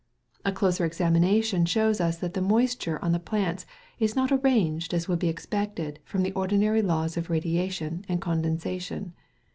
A 0.43 0.51
closer 0.51 0.83
examination 0.83 1.63
shows 1.63 2.01
us 2.01 2.17
that 2.17 2.33
the 2.33 2.41
moisture 2.41 2.97
on 3.03 3.11
the 3.11 3.19
plants 3.19 3.67
is 3.99 4.15
not 4.15 4.31
arranged 4.31 4.95
as 4.95 5.07
would 5.07 5.19
be 5.19 5.29
expected 5.29 5.99
from 6.05 6.23
the 6.23 6.31
ordinary 6.33 6.81
laws 6.81 7.17
of 7.17 7.29
radiation 7.29 8.03
and 8.09 8.19
condensation. 8.19 9.13